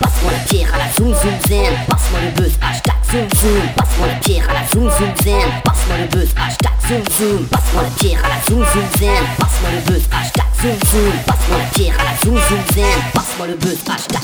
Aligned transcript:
Passe-moi 0.00 0.32
la 0.32 0.38
pierre 0.48 0.74
à 0.74 0.78
la 0.78 0.92
zoom 0.96 1.14
zoom 1.14 1.38
zen 1.48 1.72
Passe-moi 1.88 2.20
le 2.24 2.30
buzz, 2.40 2.52
hashtag 2.60 2.94
zoom 3.10 3.28
zoom. 3.38 3.68
Passe-moi 3.76 4.06
la 4.08 4.14
pierre 4.14 4.50
à 4.50 4.52
la 4.54 4.66
zoom 4.66 4.90
zoom 4.90 5.14
zen 5.22 5.48
Passe-moi 5.64 5.98
le 5.98 6.06
buzz, 6.08 6.28
hashtag 6.36 6.72
zoom 6.88 7.04
zoom. 7.18 7.46
Passe-moi 7.46 7.82
la 7.82 7.90
pierre 7.90 8.24
à 8.24 8.28
la 8.28 8.40
zoom 8.48 8.64
zoom 8.72 8.88
zen 8.98 9.24
Passe-moi 9.38 9.70
le 9.74 9.92
buzz, 9.92 10.04
hashtag 10.10 10.49
zoom 10.60 10.76
zoom 10.90 11.12
Passe-moi 11.26 11.58
la 11.58 11.64
pierre 11.74 11.96
à 11.98 12.04
la 12.04 12.14
zoom 12.22 12.36
zoom 12.48 12.62
zen 12.74 12.84
Passe-moi 13.14 13.46
le 13.48 13.54
buzz, 13.54 13.78
hashtag 13.88 14.22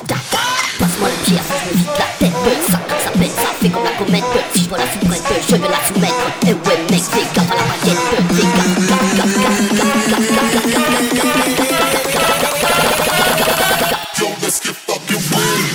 Passe-moi 0.78 1.08
la 1.08 1.24
pierre, 1.24 1.42
je 1.48 1.52
me 1.68 1.74
vide 1.78 1.96
la 1.98 2.04
tête 2.18 2.32
Ça 2.66 2.78
ça 3.04 3.10
pète, 3.18 3.34
ça 3.36 3.50
fait 3.60 3.70
comme 3.70 3.84
la 3.84 3.90
comète 3.92 4.24
Si 4.54 4.64
je 4.64 4.68
dois 4.68 4.78
la 4.78 4.84
soumettre, 4.84 5.32
je 5.48 5.54
vais 5.56 5.68
la 5.68 5.80
soumettre 5.86 6.14
Et 6.46 6.52
ouais 6.52 6.78
mec, 6.90 7.02
fais 7.02 7.26
gaffe 7.34 7.50
à 7.50 7.56
la 7.56 7.62
baguette 7.72 8.04
Fais 8.34 8.48
gaffe, 8.56 8.76
gaffe, 8.86 9.16
gaffe, 9.16 9.36
gaffe, 9.36 9.64
gaffe, 9.76 10.08
gaffe, 10.08 10.36
gaffe, 10.36 10.66
gaffe, 10.66 10.66
gaffe, 10.66 10.82
gaffe, 10.82 12.16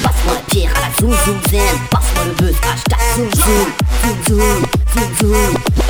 Passe-moi 0.03 0.33
la 0.33 0.41
pierre 0.47 0.73
zoom 0.99 1.13
zoom 1.25 1.39
zen 1.49 1.75
Passe-moi 1.89 2.23
le 2.25 2.33
buzz, 2.33 2.55
hashtag 2.61 3.01
zoom 3.15 3.31
zoom 3.33 3.67
Zoom 4.03 4.17
zoom, 4.27 4.61
zoom 4.93 5.09
zoom 5.19 5.80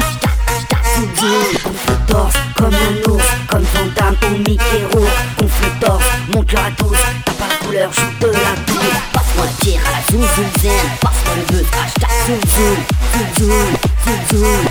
couleur, 7.72 7.94
joue 7.94 8.28
de 8.28 8.28
la 8.28 8.54
tour 8.66 8.84
Passe-moi 9.14 9.46
la 9.46 9.64
pierre 9.64 9.82
à 9.88 9.92
la 9.92 10.12
zoom 10.12 10.22
zoom 10.36 10.46
zen 10.62 10.72
Passe-moi 11.00 11.36
le 11.38 11.56
buzz, 11.56 11.68
hashtag 11.72 12.12
zoom 12.28 12.42
zoom 12.52 12.78
Zoom 13.14 13.28
zoom, 13.40 13.70
zoom 14.04 14.20
zoom 14.30 14.42
zoom. 14.42 14.66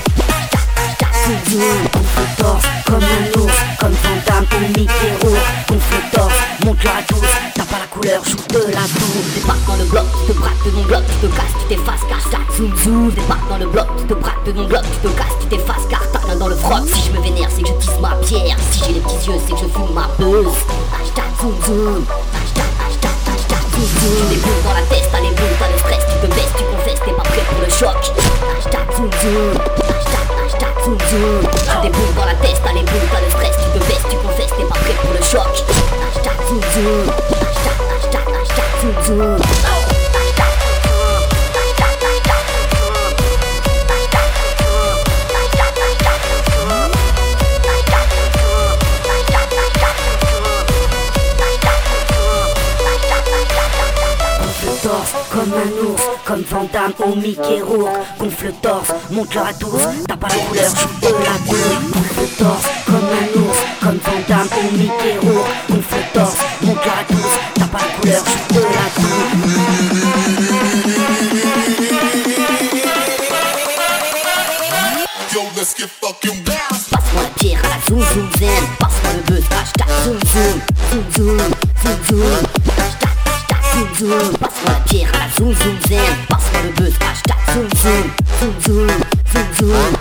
Zoom 1.49 1.83
le 1.83 2.43
torse 2.43 2.65
comme 2.87 3.03
un 3.03 3.41
ours 3.41 3.59
Comme 3.79 3.95
fantôme 3.95 4.47
ou 4.53 4.79
Mickey 4.79 5.13
Rourke. 5.23 5.71
Le 5.71 6.17
torse, 6.17 6.35
montre-le 6.65 6.91
à 6.91 7.03
tous 7.09 7.23
T'as 7.55 7.65
pas 7.65 7.79
la 7.79 7.87
couleur, 7.87 8.23
joue 8.25 8.37
de 8.49 8.67
la 8.67 8.85
tour 8.85 9.23
Débarque 9.35 9.67
dans 9.67 9.77
le 9.77 9.85
bloc, 9.85 10.05
tu 10.27 10.33
te 10.33 10.39
braques 10.39 10.65
de 10.67 10.71
mon 10.73 10.83
bloc 10.83 11.03
Tu 11.07 11.29
te 11.29 11.35
casses, 11.35 11.57
tu 11.61 11.75
t'effaces, 11.75 12.05
car 12.09 12.21
stack, 12.21 12.57
zoom. 12.57 12.77
Zoom 12.85 13.11
Débarque 13.13 13.49
dans 13.49 13.59
le 13.59 13.67
bloc, 13.67 13.87
tu 13.99 14.05
te 14.07 14.15
braques 14.15 14.45
de 14.47 14.53
mon 14.53 14.65
bloc 14.65 14.83
Tu 14.83 15.09
te 15.09 15.17
casses, 15.17 15.39
tu 15.41 15.47
t'effaces, 15.47 15.87
car 15.89 16.03
t'as 16.13 16.19
rien 16.27 16.37
dans 16.37 16.49
le 16.49 16.57
froc. 16.57 16.83
Si 16.93 17.09
je 17.09 17.17
me 17.17 17.23
vénère, 17.23 17.49
c'est 17.55 17.63
que 17.63 17.69
je 17.69 17.75
tisse 17.75 18.01
ma 18.01 18.15
pierre. 18.17 18.57
Si 18.73 18.81
j'ai 18.87 18.93
les 18.95 19.01
petits 19.01 19.31
yeux, 19.31 19.41
c'est 19.47 19.55
que 19.55 19.61
je 19.61 19.69
fume 19.73 19.95
ma 19.95 20.09
buzz. 20.19 20.53
Hashtag 21.01 21.25
zoom 21.41 21.55
zoom 21.65 22.07
zoom 31.65 31.83
Tu 31.83 31.89
déboules 31.89 32.15
dans 32.15 32.25
la 32.25 32.35
tête, 32.35 32.61
t'as 32.65 32.73
les 32.73 32.83
boules, 32.83 33.09
t'as 33.13 33.21
le 33.21 33.31
stress. 33.31 33.57
Tu 33.57 33.79
te 33.79 33.85
baisses, 33.87 34.07
tu 34.09 34.17
confesses, 34.17 34.51
t'es 34.57 34.65
pas 34.65 34.79
prêt 34.79 34.95
pour 35.03 35.13
le 35.13 35.23
choc. 35.23 35.65
Hashtag 36.07 36.39
zoom 36.49 36.61
zoom 36.75 37.09
Hashtag, 37.41 37.79
hashtag, 37.93 38.27
hashtag 38.35 38.71
zoom 38.81 38.95
zoom 39.07 39.50
comme 55.41 55.55
un 55.55 55.87
ours, 55.87 56.03
comme 56.27 56.43
Vandame 56.43 56.93
au 56.99 57.15
Mickey 57.17 57.63
Rourke. 57.63 57.89
Gonfle 58.19 58.47
le 58.47 58.53
torse, 58.53 58.93
montre-le 59.11 59.41
à 59.41 59.53
tous, 59.55 59.79
t'as 60.07 60.17
pas 60.17 60.29
la 60.29 60.35
couleur, 60.35 60.71
joue 60.71 61.01
de 61.01 61.07
la 61.07 61.37
tour. 61.47 61.57
Gonfle 61.93 62.21
le 62.21 62.27
torse 62.37 62.67
comme 62.85 62.95
un 62.97 63.41
ours, 63.41 63.59
comme 63.81 63.99
Vandame 64.05 64.49
au 64.59 64.77
Mickey 64.77 65.19
Rourke. 65.23 65.49
Gonfle 65.71 65.97
le 65.97 66.03
torse, 66.13 66.37
montre-le 66.63 66.91
à 66.91 67.05
tous, 67.09 67.39
t'as 67.55 67.67
pas 67.67 67.79
la 67.79 68.01
couleur, 68.01 68.23
joue 68.25 68.55
de 68.55 68.61
la 68.61 68.87
tour. 68.97 69.21
Yo, 75.33 75.41
let's 75.57 75.75
get 75.79 75.89
fucking 75.89 76.45
wild. 76.45 76.81
Passe-moi 76.91 77.23
la 77.23 77.29
pierre 77.31 77.63
à 77.65 77.69
la 77.69 77.87
zoom 77.89 78.03
zoom 78.13 78.29
zen 78.39 78.65
Passe-moi 78.79 79.13
le 79.15 79.23
buzz, 79.35 79.45
hashtag 79.51 79.89
zoom 80.05 80.19
zoom 80.33 80.61
Zoom 80.91 81.05
zoom, 81.17 81.39
zoom 82.09 82.70
zoom 84.01 84.33
Passe-moi 84.41 84.73
la 84.73 84.81
pierre 84.89 85.13
zoom 85.37 85.55
zoom 85.55 85.77
zen 85.89 86.17
Passe-moi 86.29 86.63
le 86.65 86.71
buzz, 86.73 86.95
hashtag 87.01 87.41
zoom 87.53 87.69
zoom 87.83 88.05
Zoom 88.39 88.55
zoom, 88.65 88.89
zoom 89.33 89.49
zoom 89.59 89.93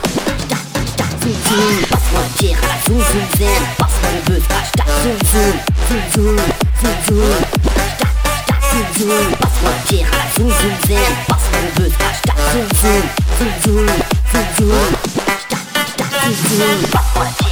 Passe-moi 1.90 2.22
la 2.22 2.30
pierre 2.38 2.62
zoom 2.86 3.02
zoom 3.10 3.28
zen 3.38 3.62
Passe-moi 3.78 4.12
le 4.16 4.22
buzz, 4.28 4.46
hashtag 4.50 4.90
zoom 5.02 5.20
zoom 5.32 5.56
Zoom 5.88 6.04
zoom, 6.14 6.38
zoom 6.82 6.98
zoom 7.08 7.40
Hashtag, 7.76 8.14
hashtag 8.24 8.62
zoom 8.70 8.88
zoom 8.98 9.28
Passe-moi 9.42 9.72
la 9.72 9.82
pierre 9.88 10.12
zoom 10.36 10.52
zoom 10.60 10.76
zen 10.88 11.12
Passe-moi 11.28 11.62
le 11.66 11.72
buzz, 11.78 11.94
hashtag 12.04 12.38
zoom 12.52 12.68
zoom 12.82 13.04
Zoom 13.38 13.54
zoom, 13.64 13.88
zoom 14.32 14.48
zoom 14.58 14.90
Hashtag, 15.28 15.64
hashtag 15.76 16.12
zoom 16.24 16.36
zoom 16.48 16.80
Passe-moi 16.94 17.26
la 17.26 17.32
pierre 17.38 17.49